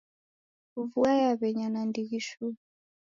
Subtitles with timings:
[0.91, 2.53] Vua yaw'enya nandighi shuu.